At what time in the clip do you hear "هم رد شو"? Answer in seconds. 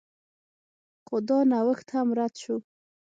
1.95-2.55